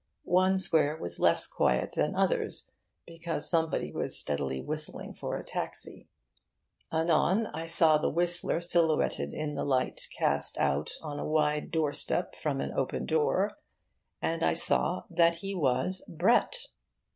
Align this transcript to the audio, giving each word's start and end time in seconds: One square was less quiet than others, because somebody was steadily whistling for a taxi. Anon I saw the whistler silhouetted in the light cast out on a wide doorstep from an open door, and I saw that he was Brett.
One 0.23 0.57
square 0.57 0.97
was 0.97 1.19
less 1.19 1.45
quiet 1.45 1.91
than 1.91 2.15
others, 2.15 2.67
because 3.05 3.47
somebody 3.47 3.91
was 3.93 4.17
steadily 4.17 4.59
whistling 4.59 5.13
for 5.13 5.37
a 5.37 5.43
taxi. 5.43 6.07
Anon 6.91 7.45
I 7.53 7.67
saw 7.67 7.99
the 7.99 8.09
whistler 8.09 8.59
silhouetted 8.61 9.31
in 9.35 9.53
the 9.53 9.63
light 9.63 10.07
cast 10.17 10.57
out 10.57 10.89
on 11.03 11.19
a 11.19 11.25
wide 11.27 11.69
doorstep 11.69 12.35
from 12.35 12.61
an 12.61 12.71
open 12.73 13.05
door, 13.05 13.59
and 14.23 14.41
I 14.41 14.55
saw 14.55 15.03
that 15.11 15.35
he 15.35 15.53
was 15.53 16.01
Brett. 16.07 16.65